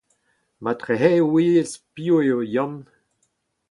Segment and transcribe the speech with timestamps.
[0.63, 2.75] Marteze e ouzez piv eo Yann.